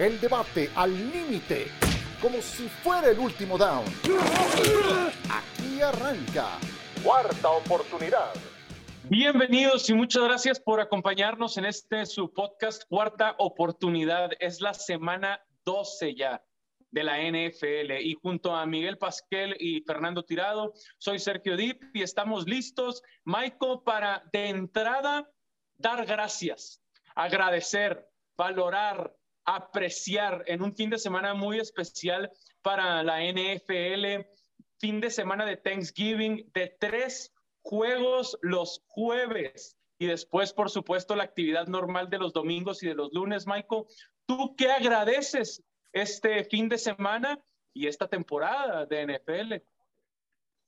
[0.00, 1.66] El debate al límite,
[2.22, 3.84] como si fuera el último down.
[5.28, 6.58] Aquí arranca.
[7.04, 8.32] Cuarta oportunidad.
[9.10, 14.30] Bienvenidos y muchas gracias por acompañarnos en este su podcast Cuarta Oportunidad.
[14.40, 16.42] Es la semana 12 ya
[16.90, 22.00] de la NFL y junto a Miguel Pasquel y Fernando Tirado, soy Sergio Dip y
[22.00, 25.30] estamos listos, Michael, para de entrada
[25.76, 26.82] dar gracias,
[27.14, 28.08] agradecer,
[28.38, 29.14] valorar,
[29.54, 32.30] apreciar en un fin de semana muy especial
[32.62, 34.26] para la NFL,
[34.78, 41.24] fin de semana de Thanksgiving, de tres juegos los jueves y después, por supuesto, la
[41.24, 43.84] actividad normal de los domingos y de los lunes, Michael.
[44.24, 45.62] ¿Tú qué agradeces
[45.92, 47.38] este fin de semana
[47.74, 49.54] y esta temporada de NFL?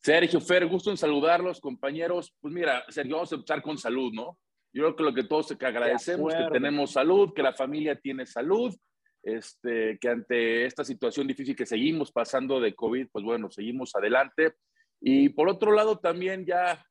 [0.03, 2.35] Sergio Fer, gusto en saludarlos, compañeros.
[2.41, 4.39] Pues mira, Sergio, vamos a empezar con salud, ¿no?
[4.73, 8.27] Yo creo que lo que todos que agradecemos que tenemos salud, que la familia tiene
[8.27, 8.75] salud,
[9.23, 14.55] este, que ante esta situación difícil que seguimos pasando de COVID, pues bueno, seguimos adelante.
[15.01, 16.85] Y por otro lado, también ya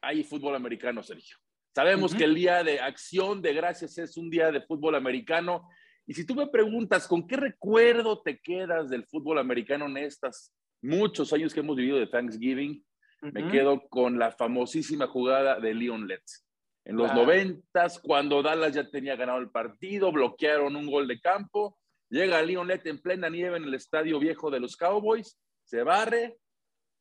[0.00, 1.36] hay fútbol americano, Sergio.
[1.74, 5.68] Sabemos que el día de acción de gracias es un día de fútbol americano.
[6.06, 10.52] Y si tú me preguntas, ¿con qué recuerdo te quedas del fútbol americano en estos
[10.80, 12.82] muchos años que hemos vivido de Thanksgiving?
[13.20, 16.45] Me quedo con la famosísima jugada de Leon Letts.
[16.86, 21.76] En los noventas, cuando Dallas ya tenía ganado el partido, bloquearon un gol de campo,
[22.08, 26.38] llega Leon Lett en plena nieve en el estadio viejo de los Cowboys, se barre,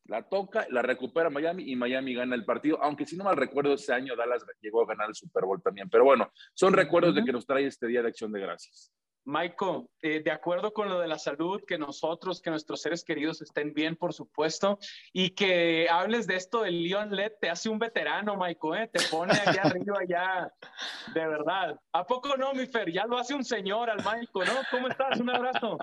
[0.05, 3.75] la toca, la recupera Miami y Miami gana el partido, aunque si no mal recuerdo
[3.75, 7.23] ese año Dallas llegó a ganar el Super Bowl también, pero bueno, son recuerdos de
[7.23, 8.91] que nos trae este Día de Acción de Gracias.
[9.25, 13.41] Michael, eh, de acuerdo con lo de la salud, que nosotros, que nuestros seres queridos
[13.41, 14.77] estén bien, por supuesto,
[15.11, 18.89] y que hables de esto del Leon Led, te hace un veterano, Michael, ¿eh?
[18.93, 20.53] te pone allá arriba, ya,
[21.13, 21.79] de verdad.
[21.91, 22.91] ¿A poco no, mi Fer?
[22.91, 24.61] Ya lo hace un señor al Michael, ¿no?
[24.69, 25.19] ¿Cómo estás?
[25.19, 25.77] Un abrazo.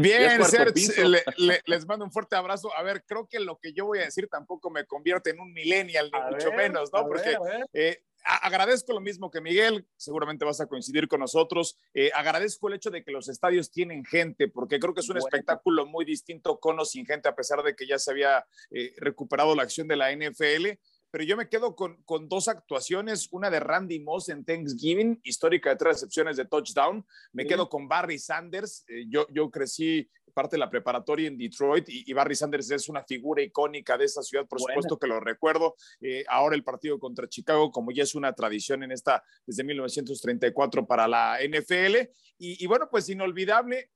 [0.00, 1.20] Bien, Sergio,
[1.66, 2.70] les mando un fuerte abrazo.
[2.76, 5.52] A ver, creo que lo que yo voy a decir tampoco me convierte en un
[5.52, 7.02] millennial, ni mucho menos, ¿no?
[7.06, 7.36] Porque
[7.72, 11.78] eh, agradezco lo mismo que Miguel, seguramente vas a coincidir con nosotros.
[11.92, 15.18] Eh, agradezco el hecho de que los estadios tienen gente, porque creo que es un
[15.18, 18.94] espectáculo muy distinto con o sin gente, a pesar de que ya se había eh,
[18.96, 20.78] recuperado la acción de la NFL.
[21.10, 25.70] Pero yo me quedo con, con, dos actuaciones, una de Randy Moss en Thanksgiving, histórica
[25.70, 27.06] de tres recepciones de touchdown.
[27.32, 28.84] Me quedo con Barry Sanders.
[28.88, 33.02] Eh, yo, yo crecí parte de la preparatoria en Detroit y, Barry Sanders es una
[33.04, 35.76] figura icónica de esa ciudad, por supuesto que lo recuerdo.
[36.00, 40.86] Eh, ahora el partido contra Chicago, como ya es una tradición en esta desde 1934
[40.86, 42.10] para la NFL.
[42.38, 43.90] Y, bueno, pues inolvidable.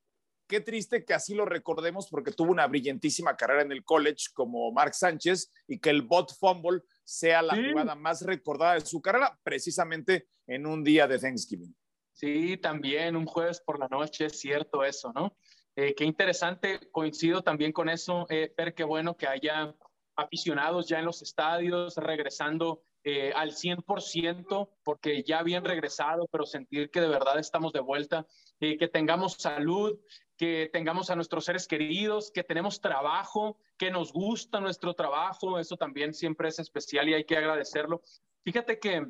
[0.46, 4.72] Qué triste que así lo recordemos porque tuvo una brillantísima carrera en el college como
[4.72, 9.38] Mark Sánchez y que el bot fumble sea la jugada más recordada de su carrera
[9.42, 11.76] precisamente en un día de Thanksgiving.
[12.18, 15.36] Sí, también un jueves por la noche, es cierto eso, ¿no?
[15.80, 19.76] Eh, qué interesante, coincido también con eso, eh, qué bueno que haya
[20.16, 26.90] aficionados ya en los estadios, regresando eh, al 100%, porque ya habían regresado, pero sentir
[26.90, 28.26] que de verdad estamos de vuelta,
[28.58, 29.96] eh, que tengamos salud,
[30.36, 35.76] que tengamos a nuestros seres queridos, que tenemos trabajo, que nos gusta nuestro trabajo, eso
[35.76, 38.02] también siempre es especial y hay que agradecerlo.
[38.42, 39.06] Fíjate que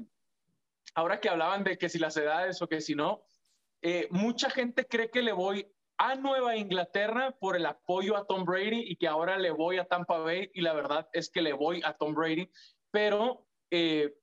[0.95, 3.23] ahora que hablaban de que si las edades o que si no,
[4.11, 5.67] mucha gente cree que le voy
[5.98, 9.84] a Nueva Inglaterra por el apoyo a Tom Brady y que ahora le voy a
[9.84, 12.50] Tampa Bay y la verdad es que le voy a Tom Brady,
[12.91, 14.14] pero eh,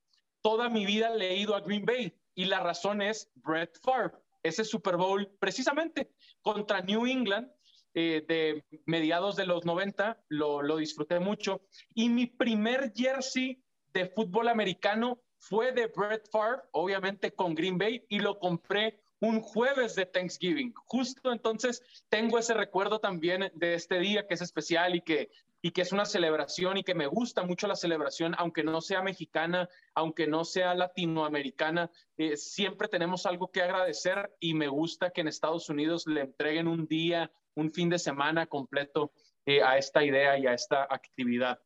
[0.41, 4.13] toda mi vida le he ido a Green Bay y la razón es Brett Favre,
[4.41, 7.51] ese Super Bowl precisamente contra New England
[7.93, 11.61] eh, de mediados de los 90, lo, lo disfruté mucho.
[11.93, 18.05] Y mi primer jersey de fútbol americano fue de Brett Favre, obviamente con Green Bay,
[18.09, 20.73] y lo compré un jueves de Thanksgiving.
[20.85, 25.29] Justo entonces tengo ese recuerdo también de este día que es especial y que,
[25.61, 29.01] y que es una celebración y que me gusta mucho la celebración, aunque no sea
[29.01, 35.21] mexicana, aunque no sea latinoamericana, eh, siempre tenemos algo que agradecer y me gusta que
[35.21, 39.11] en Estados Unidos le entreguen un día, un fin de semana completo
[39.45, 41.59] eh, a esta idea y a esta actividad.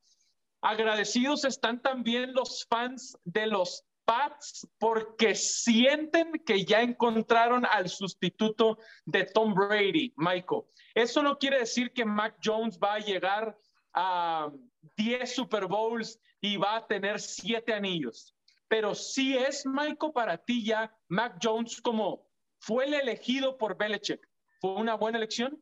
[0.62, 8.80] Agradecidos están también los fans de los Pats porque sienten que ya encontraron al sustituto
[9.06, 10.64] de Tom Brady, Michael.
[10.96, 13.56] Eso no quiere decir que Mac Jones va a llegar
[13.94, 14.52] a
[14.98, 18.36] 10 Super Bowls y va a tener 7 anillos.
[18.68, 22.26] Pero sí es, Michael, para ti ya Mac Jones como
[22.58, 24.28] fue el elegido por Belichick.
[24.60, 25.62] ¿Fue una buena elección?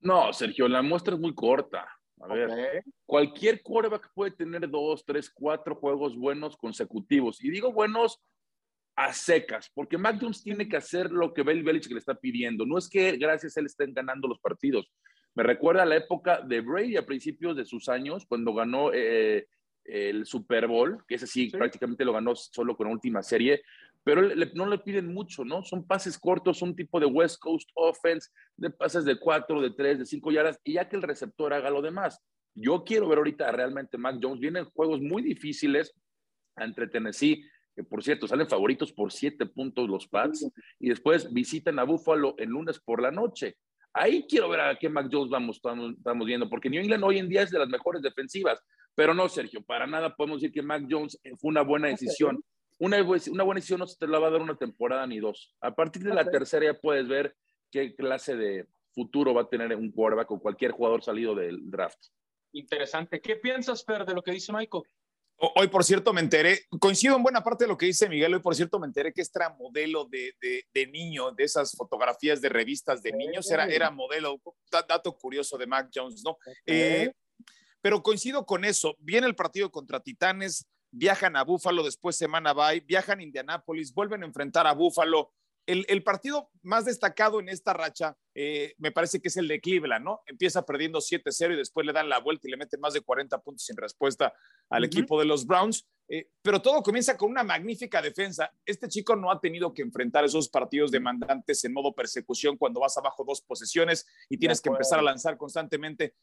[0.00, 1.86] No, Sergio, la muestra es muy corta.
[2.20, 7.42] A ver, cualquier quarterback puede tener dos, tres, cuatro juegos buenos consecutivos.
[7.42, 8.20] Y digo buenos
[8.96, 12.64] a secas, porque Mac Jones tiene que hacer lo que Bill Belichick le está pidiendo.
[12.64, 14.90] No es que gracias a él estén ganando los partidos.
[15.34, 19.48] Me recuerda la época de Brady a principios de sus años, cuando ganó eh,
[19.84, 23.62] el Super Bowl, que ese sí, prácticamente lo ganó solo con la última serie,
[24.04, 24.22] pero
[24.54, 25.64] no le piden mucho, ¿no?
[25.64, 29.98] Son pases cortos, un tipo de West Coast offense, de pases de cuatro, de tres,
[29.98, 32.20] de cinco yardas, y ya que el receptor haga lo demás.
[32.54, 34.40] Yo quiero ver ahorita realmente Mac Jones.
[34.40, 35.92] Vienen juegos muy difíciles
[36.56, 37.42] entre Tennessee,
[37.74, 40.48] que por cierto salen favoritos por siete puntos los Pats,
[40.78, 43.56] y después visitan a Buffalo el lunes por la noche.
[43.94, 47.28] Ahí quiero ver a qué Mac Jones vamos, estamos, viendo, porque New England hoy en
[47.28, 48.60] día es de las mejores defensivas,
[48.94, 52.44] pero no, Sergio, para nada podemos decir que Mac Jones fue una buena decisión.
[52.78, 55.54] Una, una buena decisión no se te la va a dar una temporada ni dos.
[55.60, 57.36] A partir de la tercera ya puedes ver
[57.70, 61.98] qué clase de futuro va a tener un quarterback o cualquier jugador salido del draft.
[62.52, 63.20] Interesante.
[63.20, 64.84] ¿Qué piensas, Fer, de lo que dice Michael?
[65.36, 68.40] Hoy, por cierto, me enteré, coincido en buena parte de lo que dice Miguel, hoy,
[68.40, 72.48] por cierto, me enteré que este era modelo de, de, niño, de esas fotografías de
[72.48, 76.38] revistas de niños, era, era modelo, dato curioso de Mac Jones, ¿no?
[76.64, 77.12] Eh,
[77.80, 82.80] pero coincido con eso, viene el partido contra Titanes, viajan a Búfalo, después semana bye,
[82.80, 85.32] viajan a Indianápolis, vuelven a enfrentar a Búfalo,
[85.66, 90.04] el, partido más destacado en esta racha eh, me parece que es el de Cleveland,
[90.04, 90.20] ¿no?
[90.26, 93.38] Empieza perdiendo 7-0 y después le dan la vuelta y le meten más de 40
[93.40, 94.34] puntos sin respuesta
[94.68, 95.86] al equipo de los Browns.
[96.08, 98.52] Eh, pero todo comienza con una magnífica defensa.
[98.66, 102.98] Este chico no ha tenido que enfrentar esos partidos demandantes en modo persecución cuando vas
[102.98, 106.14] abajo dos posesiones y tienes que empezar a lanzar constantemente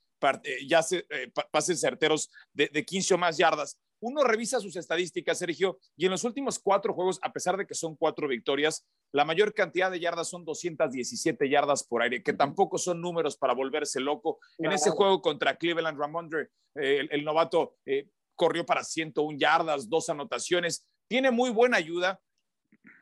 [0.43, 1.07] eh, ya se,
[1.49, 6.11] pases certeros de, de 15 o más yardas uno revisa sus estadísticas, Sergio, y en
[6.11, 9.99] los últimos cuatro juegos, a pesar de que son cuatro victorias, la mayor cantidad de
[9.99, 14.39] yardas son 217 yardas por aire, que tampoco son números para volverse loco.
[14.57, 20.09] En ese juego contra Cleveland, Ramondre, eh, el, novato, eh, corrió para 101 yardas, dos
[20.09, 20.87] anotaciones.
[21.07, 22.19] Tiene muy buena ayuda.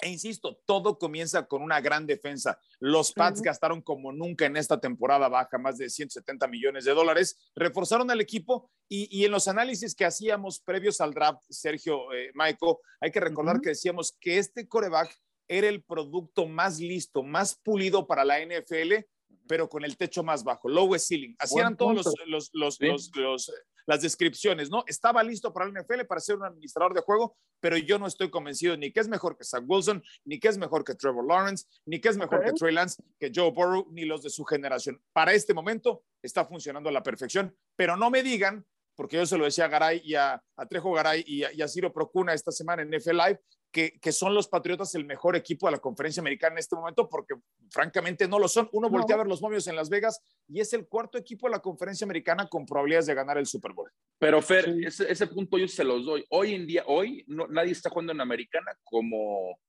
[0.01, 2.59] E insisto, todo comienza con una gran defensa.
[2.79, 7.37] Los Pats gastaron como nunca en esta temporada baja, más de 170 millones de dólares,
[7.55, 12.75] reforzaron al equipo y, en los análisis que hacíamos previos al draft, Sergio, eh, Michael,
[13.01, 15.13] hay que recordar que decíamos que este coreback
[15.47, 19.05] era el producto más listo, más pulido para la NFL,
[19.47, 21.35] pero con el techo más bajo, lowest ceiling.
[21.39, 21.95] Así eran todos
[22.27, 23.51] los, los, los,
[23.89, 24.83] las descripciones, ¿no?
[24.85, 28.29] Estaba listo para el NFL, para ser un administrador de juego, pero yo no estoy
[28.29, 31.65] convencido ni que es mejor que Zach Wilson, ni que es mejor que Trevor Lawrence,
[31.87, 35.01] ni que es mejor que Trey Lance, que Joe Burrow, ni los de su generación.
[35.11, 38.63] Para este momento está funcionando a la perfección, pero no me digan
[38.95, 40.39] porque yo se lo decía a Garay y a,
[40.69, 43.39] Trejo Garay y a, y a, Ciro Procuna esta semana en NFL Live,
[43.71, 47.35] que, son los Patriotas el mejor equipo de la conferencia americana en este momento, porque
[47.69, 48.67] francamente no lo son.
[48.71, 51.51] Uno voltea a ver los momios en Las Vegas y es el cuarto equipo de
[51.51, 53.91] la conferencia americana con probabilidades de ganar el Super Bowl.
[54.17, 56.25] Pero Fer, ese, punto yo se los doy.
[56.29, 59.59] Hoy en día, hoy nadie está jugando en americana como,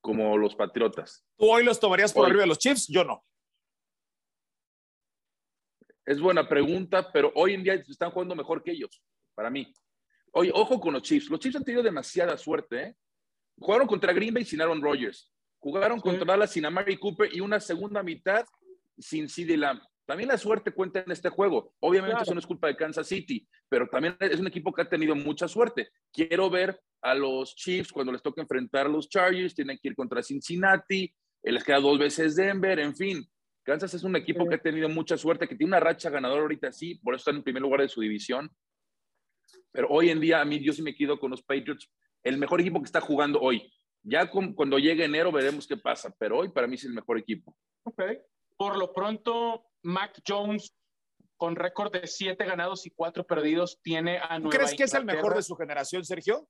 [0.00, 1.24] como los Patriotas.
[1.36, 2.86] ¿Tú hoy los tomarías por arriba de los Chiefs?
[2.88, 3.24] Yo no.
[6.06, 9.02] Es buena pregunta, pero hoy en día están jugando mejor que ellos,
[9.34, 9.70] para mí.
[10.32, 11.28] Oye, ojo con los Chiefs.
[11.28, 12.96] Los Chiefs han tenido demasiada suerte, ¿eh?
[13.58, 15.32] Jugaron contra Green Bay sin Aaron Rodgers.
[15.58, 18.44] Jugaron contra Dallas sin Amari Cooper y una segunda mitad
[18.96, 19.80] sin CD Lamb.
[20.06, 21.74] También la suerte cuenta en este juego.
[21.80, 24.88] Obviamente eso no es culpa de Kansas City, pero también es un equipo que ha
[24.88, 25.90] tenido mucha suerte.
[26.12, 29.94] Quiero ver a los Chiefs cuando les toca enfrentar a los Chargers, tienen que ir
[29.94, 31.12] contra Cincinnati,
[31.42, 33.28] les queda dos veces Denver, en fin.
[33.62, 36.72] Kansas es un equipo que ha tenido mucha suerte, que tiene una racha ganadora ahorita,
[36.72, 38.50] sí, por eso está en primer lugar de su división.
[39.72, 41.90] Pero hoy en día a mí yo sí me quedo con los Patriots
[42.28, 43.72] el mejor equipo que está jugando hoy.
[44.02, 47.54] Ya cuando llegue enero veremos qué pasa, pero hoy para mí es el mejor equipo.
[47.84, 48.02] Ok.
[48.56, 50.74] Por lo pronto, Mac Jones,
[51.36, 55.04] con récord de siete ganados y cuatro perdidos, tiene a Nueva ¿Crees que es el
[55.04, 56.48] mejor de su generación, Sergio?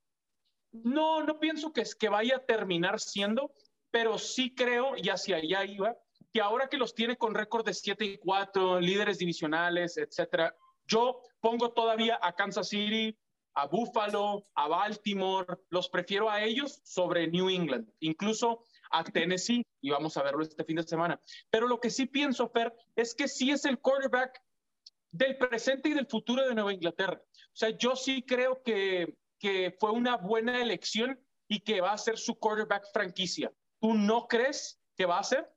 [0.73, 3.53] No, no pienso que, es, que vaya a terminar siendo,
[3.91, 5.97] pero sí creo, y hacia allá iba,
[6.33, 10.55] que ahora que los tiene con récord de 7 y 4, líderes divisionales, etcétera,
[10.87, 13.17] yo pongo todavía a Kansas City,
[13.59, 18.63] a Buffalo, a Baltimore, los prefiero a ellos sobre New England, incluso
[18.93, 21.21] a Tennessee, y vamos a verlo este fin de semana.
[21.51, 24.41] Pero lo que sí pienso, Fer, es que sí es el quarterback
[25.11, 27.21] del presente y del futuro de Nueva Inglaterra.
[27.21, 31.99] O sea, yo sí creo que, que fue una buena elección y que va a
[31.99, 33.53] ser su quarterback franquicia.
[33.81, 35.51] ¿Tú no crees que va a ser?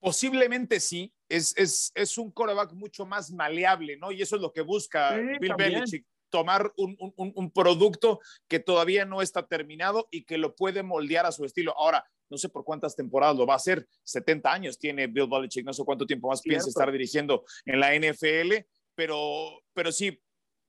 [0.00, 4.12] Posiblemente sí, es, es, es, un quarterback mucho más maleable, ¿no?
[4.12, 9.46] Y eso es lo que busca Bill Belichick tomar un, producto que todavía no está
[9.46, 11.78] terminado y que lo puede moldear a su estilo.
[11.78, 15.66] Ahora, no sé por cuántas temporadas lo va a hacer, 70 años tiene Bill Belichick,
[15.66, 20.20] no sé cuánto tiempo más piensa estar dirigiendo en la NFL, pero, pero sí,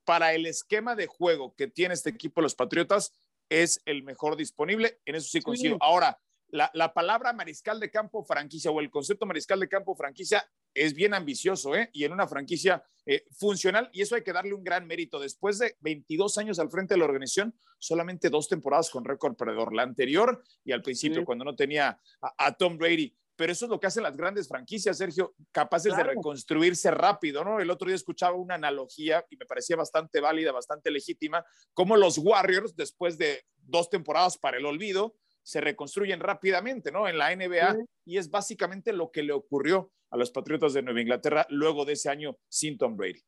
[0.04, 3.14] para el esquema de juego que tiene este equipo, los Patriotas,
[3.50, 5.78] es el mejor disponible, en eso sí coincido.
[5.80, 10.94] Ahora, la, palabra mariscal de campo franquicia o el concepto mariscal de campo franquicia es
[10.94, 11.90] bien ambicioso, ¿eh?
[11.94, 15.20] Y en una franquicia eh, funcional, y eso hay que darle un gran mérito.
[15.20, 19.74] Después de 22 años al frente de la organización, solamente dos temporadas con récord perdedor,
[19.74, 23.80] la anterior y al principio, cuando no tenía a, Tom Brady pero eso es lo
[23.80, 27.60] que hacen las grandes franquicias, Sergio, capaces de reconstruirse rápido, ¿no?
[27.60, 32.20] El otro día escuchaba una analogía y me parecía bastante válida, bastante legítima, como los
[32.20, 37.08] Warriors, después de dos temporadas para el olvido, se reconstruyen rápidamente, ¿no?
[37.08, 41.02] En la NBA y es básicamente lo que le ocurrió a los Patriotas de Nueva
[41.02, 43.22] Inglaterra luego de ese año sin Tom Brady.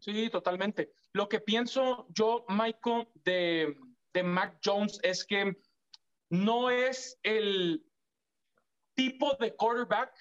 [0.00, 0.92] Sí, totalmente.
[1.12, 3.76] Lo que pienso yo, Michael, de,
[4.12, 5.56] de Mac Jones es que
[6.30, 7.84] no es el
[8.94, 10.12] tipo de quarterback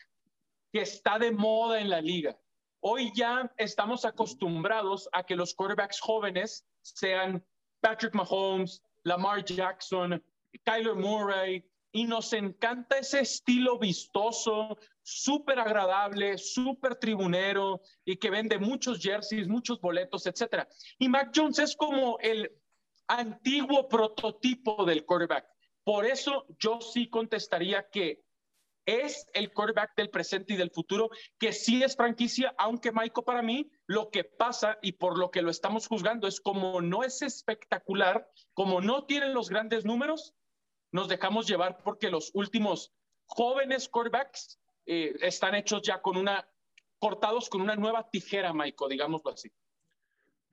[0.71, 2.37] que está de moda en la liga.
[2.81, 7.43] Hoy ya estamos acostumbrados a que los quarterbacks jóvenes sean
[7.81, 10.23] Patrick Mahomes, Lamar Jackson,
[10.63, 18.59] Kyler Murray, y nos encanta ese estilo vistoso, súper agradable, súper tribunero y que vende
[18.59, 20.67] muchos jerseys, muchos boletos, etc.
[20.99, 22.51] Y Mac Jones es como el
[23.07, 25.47] antiguo prototipo del quarterback.
[25.83, 28.23] Por eso yo sí contestaría que
[28.85, 33.41] es el quarterback del presente y del futuro, que sí es franquicia, aunque Michael para
[33.41, 37.21] mí lo que pasa y por lo que lo estamos juzgando es como no es
[37.21, 40.33] espectacular, como no tienen los grandes números,
[40.91, 42.93] nos dejamos llevar porque los últimos
[43.25, 46.47] jóvenes quarterbacks eh, están hechos ya con una,
[46.97, 49.51] cortados con una nueva tijera, Michael, digámoslo así.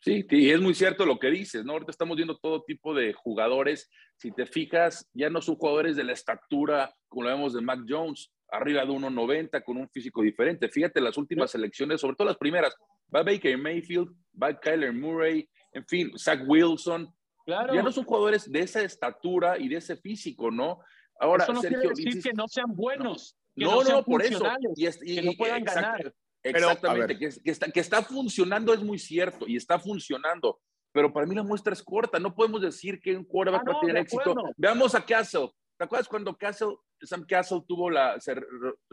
[0.01, 1.73] Sí, y es muy cierto lo que dices, ¿no?
[1.73, 3.91] Ahorita estamos viendo todo tipo de jugadores.
[4.17, 7.81] Si te fijas, ya no son jugadores de la estatura, como lo vemos de Mac
[7.89, 10.69] Jones, arriba de 1.90, con un físico diferente.
[10.69, 12.75] Fíjate las últimas selecciones, sobre todo las primeras.
[13.13, 17.13] Va Baker Mayfield, va Kyler Murray, en fin, Zach Wilson.
[17.47, 20.81] Ya no son jugadores de esa estatura y de ese físico, ¿no?
[21.21, 23.37] Ahora, eso no quiere decir que no sean buenos.
[23.55, 24.45] No, no, por eso.
[24.75, 26.13] Y, que no puedan ganar.
[26.43, 30.61] Exactamente, que, está, que está funcionando es muy cierto y está funcionando,
[30.93, 32.21] pero para mí la muestra es corta.
[32.21, 34.35] No podemos decir que un quarterback ah, va a tener éxito.
[34.57, 35.51] Veamos a Castle.
[35.77, 38.35] ¿Te acuerdas cuando Castle, Sam Castle tuvo la, se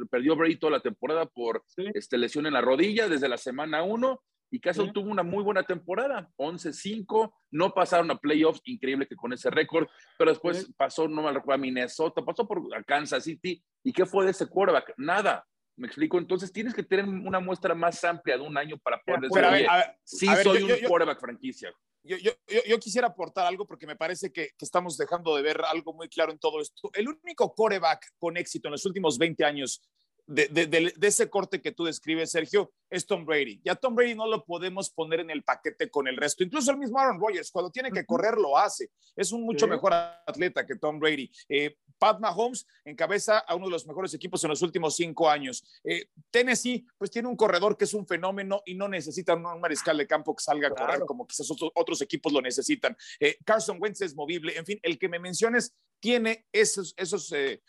[0.10, 4.22] perdió Brady toda la temporada por este, lesión en la rodilla desde la semana 1
[4.54, 9.34] y Castle tuvo una muy buena temporada, 11-5, no pasaron a playoffs, increíble que con
[9.34, 13.92] ese récord, pero después pasó, no me recuerdo, a Minnesota, pasó por Kansas City, ¿y
[13.92, 14.94] qué fue de ese quarterback?
[14.98, 15.44] Nada.
[15.76, 16.20] ¿Me explico?
[16.20, 19.68] Entonces tienes que tener una muestra más amplia de un año para poder decir,
[20.04, 21.74] sí soy un quarterback franquicia.
[22.04, 22.32] Yo, yo,
[22.68, 26.10] yo, quisiera aportar algo porque me parece que, que, estamos dejando de ver algo muy
[26.10, 26.92] claro en todo esto.
[26.94, 29.82] El único quarterback con éxito en los últimos 20 años
[30.34, 33.62] de, de, de, ese corte que tú describes, Sergio, es Tom Brady.
[33.64, 36.44] Ya Tom Brady no lo podemos poner en el paquete con el resto.
[36.44, 38.90] Incluso el mismo Aaron Rodgers, cuando tiene que correr, lo hace.
[39.16, 41.32] Es un mucho mejor atleta que Tom Brady.
[41.50, 45.64] Eh, Pat Mahomes encabeza a uno de los mejores equipos en los últimos cinco años.
[45.84, 49.98] Eh, Tennessee, pues tiene un corredor que es un fenómeno y no necesita un mariscal
[49.98, 52.96] de campo que salga a correr como quizás otros, equipos lo necesitan.
[53.20, 54.58] Eh, Carson Wentz es movible.
[54.58, 57.62] En fin, el que me menciones tiene esos, esos e,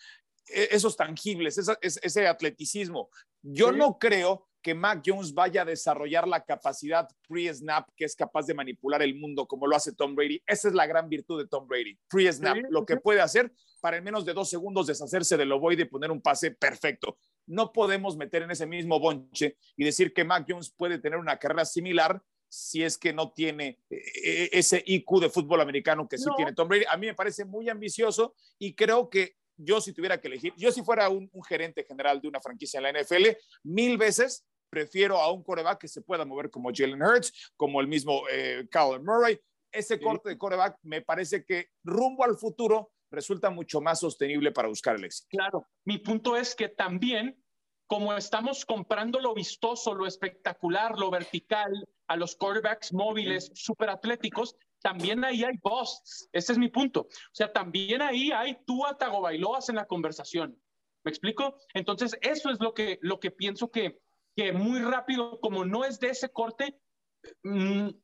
[0.47, 3.09] esos tangibles, ese, atleticismo.
[3.43, 8.47] Yo no creo que Mac Jones vaya a desarrollar la capacidad pre-snap que es capaz
[8.47, 10.43] de manipular el mundo como lo hace Tom Brady.
[10.47, 11.99] Esa es la gran virtud de Tom Brady.
[12.09, 15.87] Pre-snap, lo que puede hacer para en menos de dos segundos deshacerse del ovoide y
[15.87, 17.19] poner un pase perfecto.
[17.47, 21.39] No podemos meter en ese mismo bonche y decir que Mac Jones puede tener una
[21.39, 26.17] carrera similar si es que no tiene eh, eh, ese IQ de fútbol americano que
[26.17, 26.85] sí tiene Tom Brady.
[26.89, 30.73] A mí me parece muy ambicioso y creo que yo si tuviera que elegir, yo
[30.73, 35.31] si fuera un, gerente general de una franquicia en la NFL, mil veces prefiero a
[35.31, 38.67] un coreback que se pueda mover como Jalen Hurts, como el mismo eh,
[39.03, 39.39] Murray.
[39.71, 44.69] Ese corte de coreback me parece que rumbo al futuro resulta mucho más sostenible para
[44.69, 45.29] buscar el éxito.
[45.31, 47.41] Claro, mi punto es que también,
[47.87, 51.73] como estamos comprando lo vistoso, lo espectacular, lo vertical,
[52.09, 56.29] a los quarterbacks móviles, súper atléticos, también ahí hay busts.
[56.31, 57.01] Ese es mi punto.
[57.01, 58.85] O sea, también ahí hay tú
[59.23, 60.61] Bailoas en la conversación.
[61.03, 61.57] ¿Me explico?
[61.73, 64.03] Entonces, eso es lo que, lo que pienso que,
[64.37, 66.79] que muy rápido, como no es de ese corte,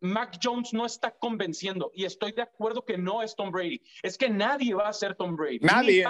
[0.00, 3.80] Mac Jones no está convenciendo y estoy de acuerdo que no es Tom Brady.
[4.02, 5.60] Es que nadie va a ser Tom Brady.
[5.60, 6.04] Nadie.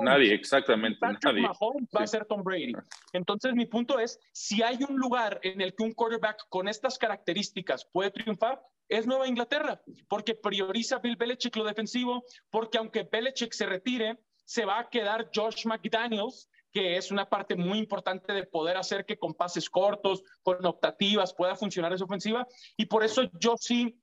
[0.00, 0.98] nadie, exactamente.
[1.00, 2.72] Patrick Mahomes va a ser Tom Brady.
[3.12, 6.98] Entonces mi punto es, si hay un lugar en el que un quarterback con estas
[6.98, 13.52] características puede triunfar, es Nueva Inglaterra, porque prioriza Bill Belichick lo defensivo, porque aunque Belichick
[13.52, 18.44] se retire, se va a quedar Josh McDaniels, que es una parte muy importante de
[18.44, 22.48] poder hacer que con pases cortos, con optativas, pueda funcionar esa ofensiva.
[22.76, 23.96] Y por eso yo sí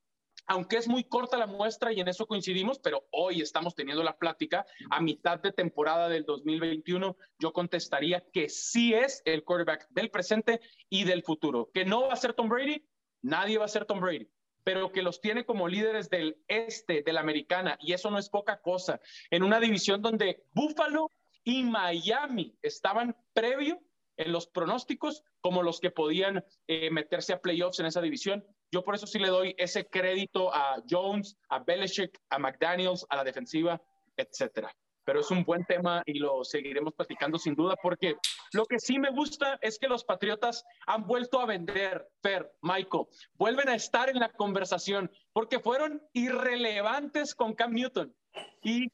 [0.48, 4.18] aunque es muy corta la muestra y en eso coincidimos, pero hoy estamos teniendo la
[4.18, 10.10] plática a mitad de temporada del 2021, yo contestaría que sí es el quarterback del
[10.10, 10.60] presente
[10.90, 11.70] y del futuro.
[11.74, 12.84] Que no va a ser Tom Brady,
[13.22, 14.28] nadie va a ser Tom Brady,
[14.64, 18.28] pero que los tiene como líderes del este, de la americana, y eso no es
[18.28, 19.00] poca cosa,
[19.30, 21.12] en una división donde Buffalo
[21.44, 23.80] y Miami estaban previo
[24.18, 28.46] en los pronósticos como los que podían eh, meterse a playoffs en esa división.
[28.72, 33.18] Yo por eso sí le doy ese crédito a Jones, a Belichick, a McDaniels, a
[33.18, 33.82] la defensiva,
[34.16, 34.74] etcétera.
[35.04, 38.16] Pero es un buen tema y lo seguiremos platicando sin duda porque
[38.54, 43.06] lo que sí me gusta es que los Patriotas han vuelto a vender, Fer, Michael,
[43.34, 48.16] vuelven a estar en la conversación porque fueron irrelevantes con Cam Newton
[48.62, 48.88] y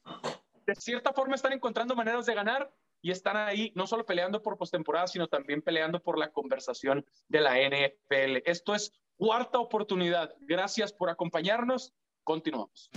[0.68, 2.70] de cierta forma están encontrando maneras de ganar
[3.00, 7.40] y están ahí no solo peleando por postemporada, sino también peleando por la conversación de
[7.40, 8.42] la NFL.
[8.44, 10.34] Esto es cuarta oportunidad.
[10.40, 11.94] Gracias por acompañarnos.
[12.22, 12.90] Continuamos.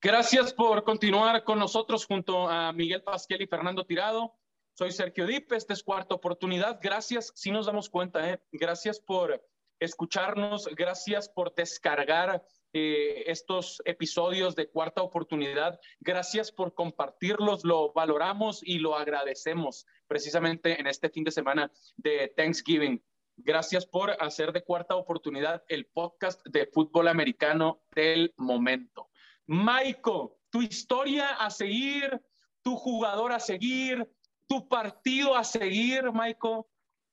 [0.00, 4.36] Gracias por continuar con nosotros junto a Miguel Pasquel y Fernando Tirado.
[4.74, 6.78] Soy Sergio Dip, esta es cuarta oportunidad.
[6.80, 8.40] Gracias, si nos damos cuenta, ¿eh?
[8.52, 9.42] gracias por
[9.84, 15.78] escucharnos, gracias por descargar eh, estos episodios de cuarta oportunidad.
[16.00, 22.32] Gracias por compartirlos, lo valoramos y lo agradecemos precisamente en este fin de semana de
[22.36, 23.00] Thanksgiving.
[23.36, 29.08] Gracias por hacer de cuarta oportunidad el podcast de fútbol americano del momento.
[29.46, 32.20] Michael, tu historia a seguir,
[32.62, 34.08] tu jugador a seguir,
[34.46, 36.62] tu partido a seguir, Michael.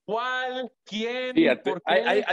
[0.06, 0.72] ¿Cuál?
[0.84, 1.36] ¿Quién?
[1.64, 2.24] ¿por qué?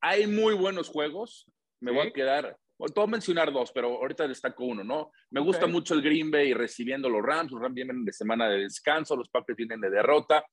[0.00, 1.46] Hay, muy buenos juegos.
[1.80, 2.56] Me voy a quedar
[2.90, 5.12] Puedo mencionar dos, pero ahorita destaco uno, ¿no?
[5.30, 7.52] Me gusta mucho el Green Bay recibiendo los Rams.
[7.52, 10.44] Los Rams vienen de semana de descanso, los Packers vienen de derrota.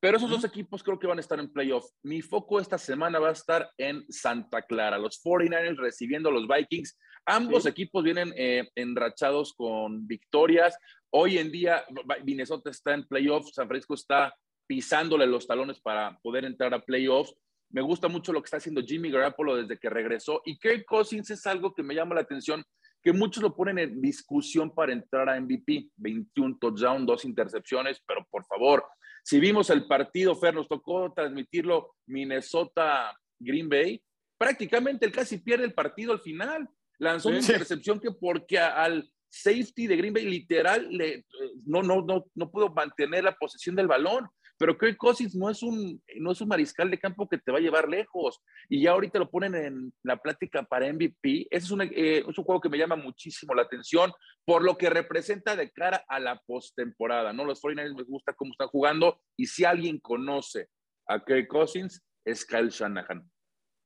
[0.00, 1.84] Pero esos dos equipos creo que van a estar en playoff.
[2.04, 4.96] Mi foco esta semana va a estar en Santa Clara.
[4.96, 6.96] Los 49ers recibiendo a los Vikings.
[7.26, 10.78] Ambos equipos vienen eh, enrachados con victorias.
[11.10, 11.84] Hoy en día
[12.24, 14.34] Minnesota está en playoffs, San Francisco está
[14.68, 17.34] pisándole los talones para poder entrar a playoffs.
[17.70, 20.42] Me gusta mucho lo que está haciendo Jimmy Garoppolo desde que regresó.
[20.44, 22.62] Y Kirk Cousins es algo que me llama la atención,
[23.02, 25.90] que muchos lo ponen en discusión para entrar a MVP.
[25.96, 28.84] 21 touchdowns, dos intercepciones, pero por favor,
[29.24, 34.02] si vimos el partido, Fer, nos tocó transmitirlo Minnesota-Green Bay,
[34.38, 36.68] prácticamente él casi pierde el partido al final.
[36.98, 41.26] Lanzó una intercepción que porque al safety de Green Bay literal le,
[41.66, 44.28] no, no, no, no pudo mantener la posesión del balón.
[44.58, 47.58] Pero Kirk Cousins no es, un, no es un mariscal de campo que te va
[47.58, 48.42] a llevar lejos.
[48.68, 51.46] Y ya ahorita lo ponen en la plática para MVP.
[51.48, 54.12] Ese es, eh, es un juego que me llama muchísimo la atención
[54.44, 57.32] por lo que representa de cara a la postemporada.
[57.32, 57.44] ¿no?
[57.44, 59.20] Los 49ers me gusta cómo están jugando.
[59.36, 60.68] Y si alguien conoce
[61.06, 63.30] a Kirk Cousins, es Kyle Shanahan.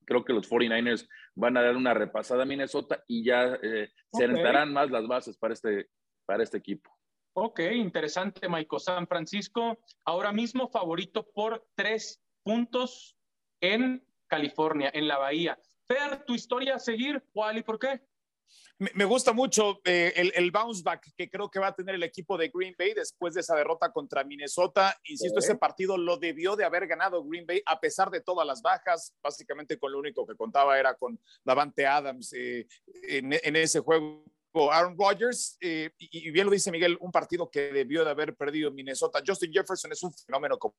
[0.07, 4.27] Creo que los 49ers van a dar una repasada a Minnesota y ya eh, se
[4.27, 5.89] sentarán más las bases para este,
[6.27, 6.91] para este equipo.
[7.35, 8.81] Ok, interesante, Michael.
[8.81, 13.17] San Francisco, ahora mismo favorito por tres puntos
[13.61, 15.59] en California, en la Bahía.
[15.87, 18.03] Fer, tu historia a seguir, ¿cuál y por qué?
[18.95, 22.37] Me gusta mucho eh, el, bounce back que creo que va a tener el equipo
[22.37, 24.99] de Green Bay después de esa derrota contra Minnesota.
[25.05, 28.61] Insisto, ese partido lo debió de haber ganado Green Bay a pesar de todas las
[28.61, 29.15] bajas.
[29.23, 32.67] Básicamente con lo único que contaba era con Davante Adams eh,
[33.05, 38.05] en, ese juego Aaron Rodgers, eh, y, bien lo dice Miguel, un partido que debió
[38.05, 39.23] de haber perdido Minnesota.
[39.27, 40.75] Justin Jefferson es un fenómeno como,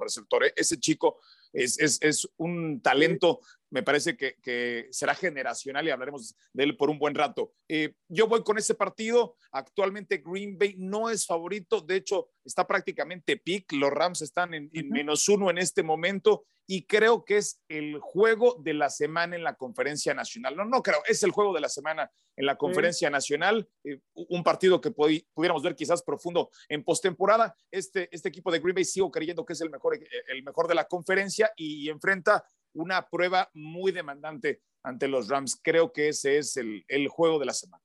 [0.00, 0.44] receptor.
[0.44, 0.52] ¿eh?
[0.56, 1.20] Ese chico
[1.56, 3.40] es, es, es, un talento,
[3.70, 7.52] me parece que, que, será generacional y hablaremos de él por un buen rato.
[7.68, 9.36] Eh, yo voy con ese partido.
[9.52, 13.72] Actualmente Green Bay no es favorito, de hecho está prácticamente pick.
[13.72, 17.98] Los Rams están en, en menos uno en este momento y creo que es el
[18.00, 20.56] juego de la semana en la conferencia nacional.
[20.56, 24.42] No, no creo, es el juego de la semana en la conferencia nacional, eh, un
[24.42, 27.54] partido que pudiéramos ver quizás profundo en postemporada.
[27.70, 30.74] Este, este equipo de Green Bay sigo creyendo que es el mejor, el mejor de
[30.74, 35.60] la conferencia y enfrenta una prueba muy demandante ante los Rams.
[35.62, 37.82] Creo que ese es el, el juego de la semana.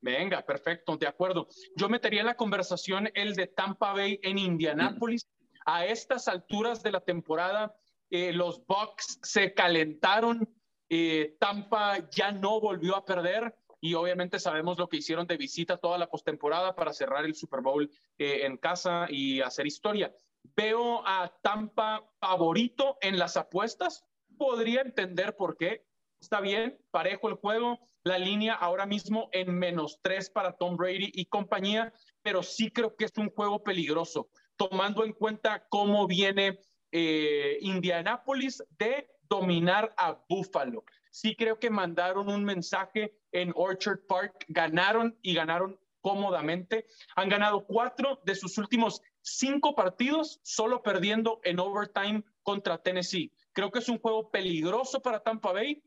[0.00, 1.48] Venga, perfecto, de acuerdo.
[1.76, 5.26] Yo metería en la conversación el de Tampa Bay en Indianápolis.
[5.64, 7.74] A estas alturas de la temporada,
[8.10, 10.46] eh, los Bucks se calentaron,
[10.90, 15.78] eh, Tampa ya no volvió a perder y obviamente sabemos lo que hicieron de visita
[15.78, 20.14] toda la postemporada para cerrar el Super Bowl eh, en casa y hacer historia.
[20.56, 24.04] Veo a Tampa favorito en las apuestas,
[24.36, 25.84] podría entender por qué.
[26.20, 31.10] Está bien, parejo el juego, la línea ahora mismo en menos tres para Tom Brady
[31.14, 36.60] y compañía, pero sí creo que es un juego peligroso, tomando en cuenta cómo viene
[36.92, 40.84] eh, Indianapolis de dominar a Buffalo.
[41.10, 46.86] Sí creo que mandaron un mensaje en Orchard Park, ganaron y ganaron cómodamente.
[47.16, 53.32] Han ganado cuatro de sus últimos cinco partidos, solo perdiendo en overtime contra Tennessee.
[53.52, 55.82] Creo que es un juego peligroso para Tampa Bay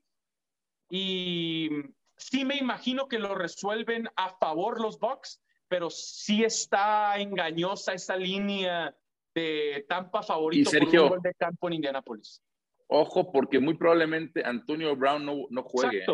[0.90, 1.70] y
[2.18, 8.16] sí me imagino que lo resuelven a favor los Bucks, pero sí está engañosa esa
[8.16, 8.96] línea
[9.36, 12.42] de Tampa favorito por un gol de campo en Indianapolis.
[12.88, 16.06] Ojo, porque muy probablemente Antonio Brown no, no juegue.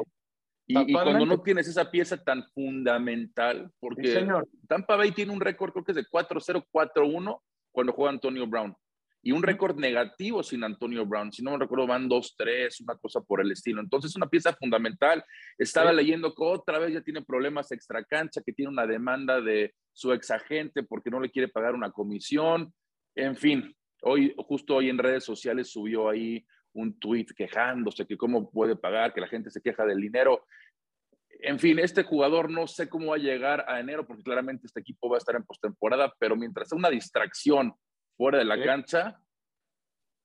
[0.66, 4.26] Y, cuando no tienes esa pieza tan fundamental, porque
[4.68, 8.76] Tampa Bay tiene un récord, creo que es de 4-0-4-1 cuando juega Antonio Brown.
[9.26, 11.32] Y un récord negativo sin Antonio Brown.
[11.32, 13.80] Si no me recuerdo, van 2-3, una cosa por el estilo.
[13.80, 15.24] Entonces, es una pieza fundamental.
[15.58, 19.74] Estaba leyendo que otra vez ya tiene problemas extra cancha, que tiene una demanda de
[19.94, 22.74] su ex agente porque no le quiere pagar una comisión.
[23.16, 28.50] En fin, hoy, justo hoy en redes sociales subió ahí un tweet quejándose que cómo
[28.50, 30.46] puede pagar, que la gente se queja del dinero.
[31.40, 34.80] En fin, este jugador no sé cómo va a llegar a enero porque claramente este
[34.80, 37.74] equipo va a estar en postemporada, pero mientras sea una distracción
[38.16, 39.20] fuera de la cancha,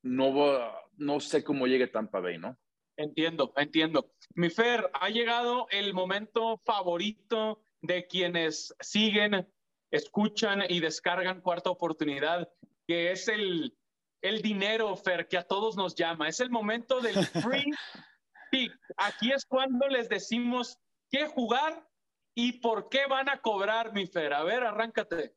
[0.03, 2.59] no, no sé cómo llegue Tampa Bay, ¿no?
[2.97, 4.11] Entiendo, entiendo.
[4.35, 9.47] Mi Fer, ha llegado el momento favorito de quienes siguen,
[9.93, 12.49] escuchan y descargan cuarta oportunidad,
[12.89, 13.78] que es el
[14.23, 16.29] el dinero, Fer, que a todos nos llama.
[16.29, 17.71] Es el momento del free
[18.51, 18.73] pick.
[18.97, 20.79] Aquí es cuando les decimos
[21.11, 21.87] qué jugar
[22.35, 24.33] y por qué van a cobrar, mi Fer.
[24.33, 25.35] A ver, arráncate.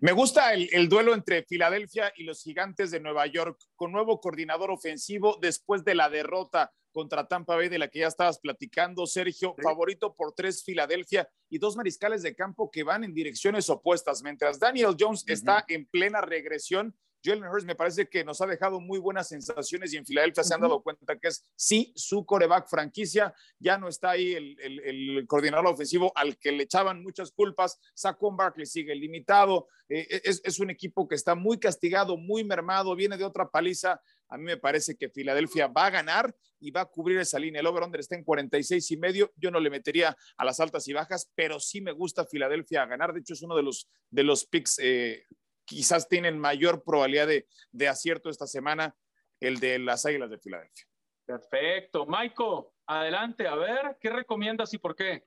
[0.00, 4.18] Me gusta el, el, duelo entre Filadelfia y los Gigantes de Nueva York, con nuevo
[4.18, 9.06] coordinador ofensivo después de la derrota contra Tampa Bay de la que ya estabas platicando,
[9.06, 14.22] Sergio, favorito por tres Filadelfia y dos mariscales de campo que van en direcciones opuestas,
[14.22, 18.80] mientras Daniel Jones está en plena regresión Jalen Hurts me parece que nos ha dejado
[18.80, 22.68] muy buenas sensaciones y en Filadelfia se han dado cuenta que es sí su coreback
[22.68, 23.34] franquicia.
[23.58, 27.78] Ya no está ahí el, coordinador ofensivo al que le echaban muchas culpas.
[27.94, 29.68] Saquon Barkley sigue limitado.
[29.88, 34.00] Eh, es, es, un equipo que está muy castigado, muy mermado, viene de otra paliza.
[34.28, 37.60] A mí me parece que Filadelfia va a ganar y va a cubrir esa línea.
[37.60, 39.32] El over-under está en 46 y medio.
[39.36, 42.86] Yo no le metería a las altas y bajas, pero sí me gusta Filadelfia a
[42.86, 43.12] ganar.
[43.12, 45.26] De hecho, es uno de los, de los picks eh,
[45.70, 47.28] quizás tienen mayor probabilidad
[47.70, 48.96] de, acierto esta semana,
[49.38, 50.84] el de las Águilas de Filadelfia.
[51.24, 52.06] Perfecto.
[52.06, 55.22] Michael, adelante, a ver, ¿qué recomiendas y por qué?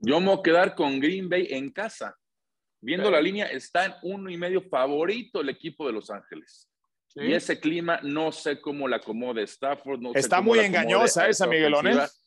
[0.00, 2.18] Yo me voy a quedar con Green Bay en casa.
[2.80, 6.68] Viendo la línea, está en uno y medio favorito el equipo de Los Ángeles.
[7.14, 10.00] Y ese clima, no sé cómo la acomode Stafford.
[10.00, 12.20] No está muy engañosa esa, Miguelones.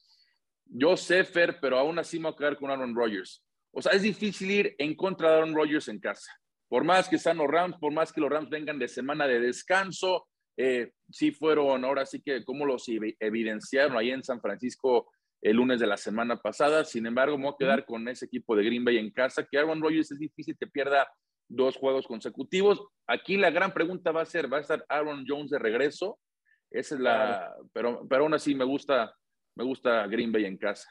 [0.66, 3.44] Yo sé, Fer, pero aún así me voy a quedar con Aaron Rodgers.
[3.72, 6.32] O sea, es difícil ir en contra de Aaron Rodgers en casa.
[6.70, 9.40] Por más que están los Rams, por más que los Rams vengan de semana de
[9.40, 15.10] descanso, eh, sí fueron, ahora sí que como los evidenciaron ahí en San Francisco
[15.42, 16.84] el lunes de la semana pasada.
[16.86, 19.58] Sin embargo, me voy a quedar con ese equipo de Green Bay en casa, que
[19.58, 21.10] Aaron Rodgers es difícil que pierda
[21.48, 22.86] dos juegos consecutivos.
[23.08, 26.20] Aquí la gran pregunta va a ser, ¿va a estar Aaron Jones de regreso?
[26.70, 29.12] Esa es la, pero, pero aún así me gusta,
[29.56, 30.88] me gusta Green Bay en casa.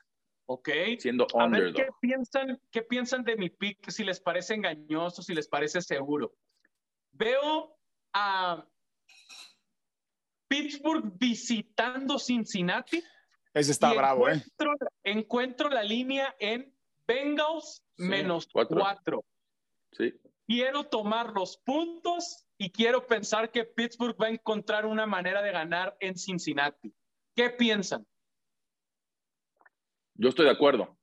[0.50, 0.70] Ok.
[0.98, 5.34] Siendo A ver qué piensan, qué piensan de mi pick, si les parece engañoso, si
[5.34, 6.34] les parece seguro.
[7.12, 7.76] Veo
[8.14, 8.66] a
[10.48, 13.02] Pittsburgh visitando Cincinnati.
[13.52, 14.42] Ese está bravo, ¿eh?
[15.04, 16.74] Encuentro la línea en
[17.06, 19.24] Bengals menos cuatro.
[19.92, 20.14] Sí.
[20.46, 25.52] Quiero tomar los puntos y quiero pensar que Pittsburgh va a encontrar una manera de
[25.52, 26.94] ganar en Cincinnati.
[27.34, 28.06] ¿Qué piensan?
[30.18, 30.98] Yo estoy de acuerdo.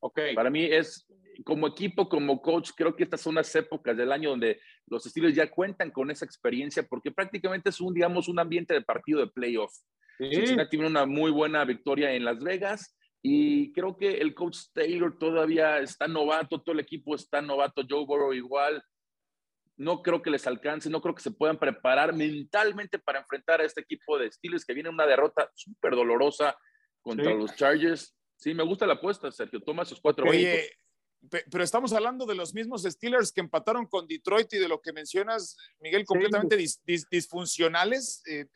[0.00, 0.20] Ok.
[0.34, 1.06] Para mí es,
[1.44, 5.34] como equipo, como coach, creo que estas son las épocas del año donde los estilos
[5.34, 9.28] ya cuentan con esa experiencia, porque prácticamente es un, digamos, un ambiente de partido de
[9.28, 9.72] playoff.
[10.18, 10.30] Sí.
[10.34, 15.16] Cincinnati tiene una muy buena victoria en Las Vegas y creo que el coach Taylor
[15.16, 18.82] todavía está novato, todo el equipo está novato, Joe Burrow igual.
[19.76, 23.64] No creo que les alcance, no creo que se puedan preparar mentalmente para enfrentar a
[23.64, 26.56] este equipo de Steelers que viene una derrota súper dolorosa
[27.00, 28.17] contra los Chargers.
[28.38, 29.60] Sí, me gusta la apuesta, Sergio.
[29.60, 30.70] Toma sus cuatro Oye,
[31.50, 34.92] pero estamos hablando de los mismos Steelers que empataron con Detroit y de lo que
[34.92, 36.56] mencionas, Miguel, completamente
[37.10, 38.22] disfuncionales.
[38.26, 38.46] Eh,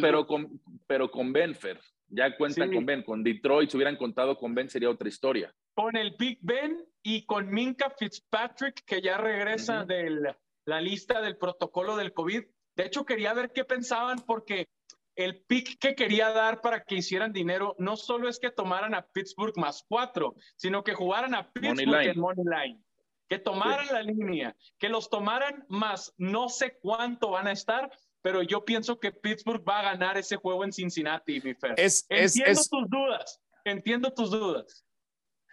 [0.00, 3.02] pero, con, pero con Benfer, ya cuentan con Ben.
[3.02, 5.52] Con Detroit, si hubieran contado con Ben, sería otra historia.
[5.74, 10.34] Con el Big Ben y con Minka Fitzpatrick, que ya regresa de
[10.64, 12.44] la lista del protocolo del COVID.
[12.76, 14.68] De hecho, quería ver qué pensaban porque
[15.16, 19.06] el pick que quería dar para que hicieran dinero no solo es que tomaran a
[19.06, 22.80] Pittsburgh más cuatro, sino que jugaran a Pittsburgh en Money Line.
[23.28, 27.90] que tomaran la línea, que los tomaran más no sé cuánto van a estar,
[28.22, 31.74] pero yo pienso que Pittsburgh va a ganar ese juego en Cincinnati, mi Fer.
[32.08, 34.86] entiendo tus dudas, entiendo tus dudas.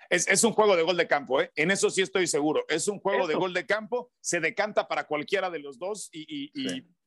[0.10, 1.52] Es, un juego de gol de campo, ¿eh?
[1.56, 2.66] en eso sí estoy seguro.
[2.68, 6.52] Es un juego de gol de campo, se decanta para cualquiera de los dos y,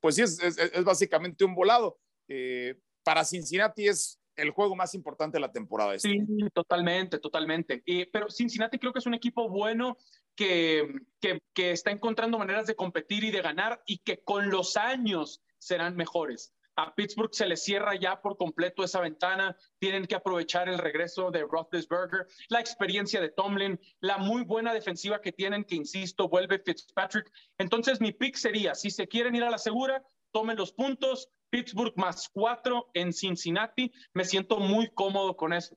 [0.01, 1.99] pues sí, es, básicamente un volado.
[2.29, 5.99] Eh, para Cincinnati es el juego más importante de la temporada.
[5.99, 6.19] Sí,
[6.53, 7.83] totalmente, totalmente.
[8.13, 9.97] pero Cincinnati creo que es un equipo bueno
[10.35, 14.77] que, que, que, está encontrando maneras de competir y de ganar y que con los
[14.77, 16.53] años serán mejores.
[16.79, 19.57] A Pittsburgh se le cierra ya por completo esa ventana.
[19.79, 25.23] Tienen que aprovechar el regreso de Roethlisberger, la experiencia de Tomlin, la muy buena defensiva
[25.23, 27.33] que tienen, que insisto, vuelve Fitzpatrick.
[27.57, 31.29] Entonces, mi pick sería: si se quieren ir a la segura, tomen los puntos.
[31.51, 33.93] Pittsburgh más cuatro en Cincinnati.
[34.15, 35.77] Me siento muy cómodo con eso.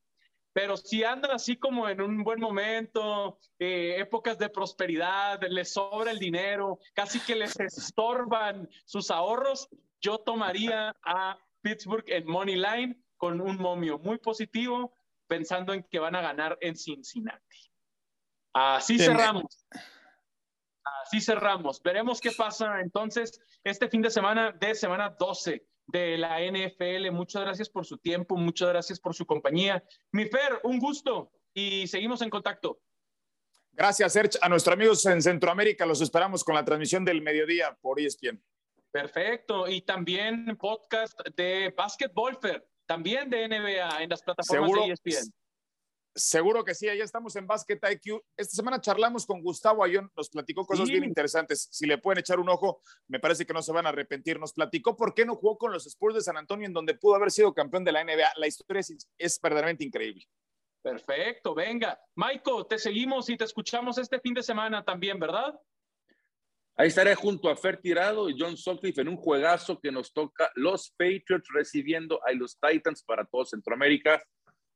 [0.52, 6.12] Pero si andan así como en un buen momento, eh, épocas de prosperidad, les sobra
[6.12, 9.70] el dinero, casi que les estorban sus ahorros,
[10.02, 14.94] yo tomaría a Pittsburgh en Money Line con un momio muy positivo,
[15.28, 17.72] pensando en que van a ganar en Cincinnati.
[18.54, 19.66] Así cerramos.
[21.04, 21.82] Así cerramos.
[21.84, 27.12] Veremos qué pasa entonces este fin de semana de semana 12 de la NFL.
[27.12, 29.84] Muchas gracias por su tiempo, muchas gracias por su compañía.
[30.12, 32.80] Mi Fer, un gusto y seguimos en contacto.
[33.72, 34.38] Gracias, Serge.
[34.42, 38.44] A nuestros amigos en Centroamérica los esperamos con la transmisión del mediodía por ESPN.
[38.92, 39.68] Perfecto.
[39.68, 45.34] Y también podcast de Basketball Fer, también de NBA en las plataformas de ESPN.
[46.20, 48.22] Seguro que sí, ya estamos en Basket IQ.
[48.36, 51.70] Esta semana charlamos con Gustavo Ayón, nos platicó cosas bien interesantes.
[51.72, 54.38] Si le pueden echar un ojo, me parece que no se van a arrepentir.
[54.38, 57.16] Nos platicó por qué no jugó con los Spurs de San Antonio, en donde pudo
[57.16, 58.34] haber sido campeón de la NBA.
[58.36, 58.82] La historia
[59.18, 60.26] es, verdaderamente increíble.
[60.82, 61.98] Perfecto, venga.
[62.16, 65.58] Michael, te seguimos y te escuchamos este fin de semana también, ¿verdad?
[66.76, 70.50] Ahí estaré junto a Fer Tirado y John Sutcliffe en un juegazo que nos toca
[70.56, 74.22] los Patriots recibiendo a los Titans para todo Centroamérica.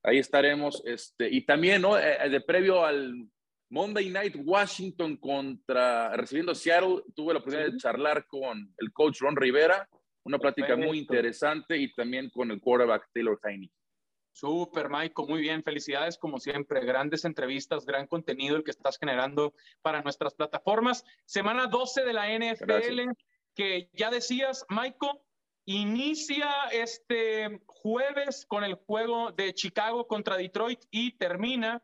[0.03, 0.83] Ahí estaremos.
[0.85, 1.97] Este, y también, ¿no?
[1.97, 3.27] Eh, de previo al
[3.69, 9.35] Monday Night Washington contra recibiendo Seattle, tuve la oportunidad de charlar con el coach Ron
[9.35, 9.89] Rivera,
[10.23, 13.71] una plática muy interesante y también con el quarterback Taylor Heine.
[14.33, 15.63] Súper, Michael, muy bien.
[15.63, 16.83] Felicidades como siempre.
[16.83, 21.03] Grandes entrevistas, gran contenido el que estás generando para nuestras plataformas.
[21.25, 23.11] Semana 12 de la NFL,
[23.55, 25.19] que ya decías, Michael,
[25.65, 31.81] inicia este jueves con el juego de Chicago contra Detroit y termina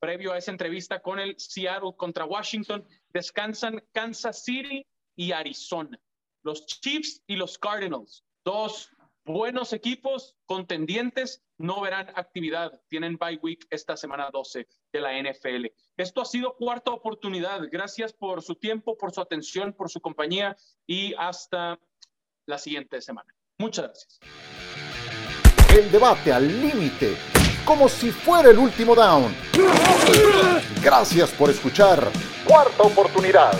[0.00, 2.84] previo a esa entrevista con el Seattle contra Washington.
[3.10, 5.98] Descansan Kansas City y Arizona.
[6.42, 8.90] Los Chiefs y los Cardinals, dos
[9.24, 12.80] buenos equipos contendientes, no verán actividad.
[12.88, 15.66] Tienen bye week esta semana 12 de la NFL.
[15.96, 17.60] Esto ha sido cuarta oportunidad.
[17.70, 21.78] Gracias por su tiempo, por su atención, por su compañía y hasta
[22.52, 23.34] la siguiente semana.
[23.58, 24.18] Muchas gracias.
[25.74, 27.16] El debate al límite,
[27.64, 29.34] como si fuera el último down.
[30.82, 32.10] Gracias por escuchar.
[32.46, 33.54] Cuarta oportunidad.